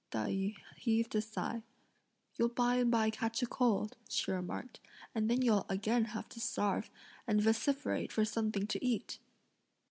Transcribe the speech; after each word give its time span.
Tai 0.09 0.29
yü 0.31 0.55
heaved 0.77 1.13
a 1.13 1.21
sigh. 1.21 1.61
"You'll 2.33 2.49
by 2.49 2.77
and 2.77 2.89
by 2.89 3.11
catch 3.11 3.43
a 3.43 3.45
cold," 3.45 3.97
she 4.09 4.31
remarked, 4.31 4.79
"and 5.13 5.29
then 5.29 5.43
you'll 5.43 5.67
again 5.69 6.05
have 6.05 6.27
to 6.29 6.39
starve, 6.39 6.89
and 7.27 7.39
vociferate 7.39 8.11
for 8.11 8.25
something 8.25 8.65
to 8.65 8.83
eat!" 8.83 9.19